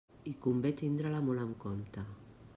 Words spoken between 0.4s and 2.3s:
convé tindre-la molt en compte.